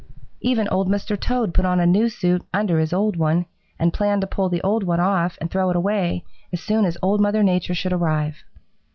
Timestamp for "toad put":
1.15-1.63